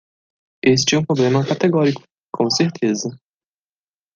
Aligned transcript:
Este 0.63 0.95
é 0.95 0.97
um 0.97 1.05
problema 1.05 1.45
categórico, 1.45 2.01
com 2.33 2.49
certeza. 2.49 3.15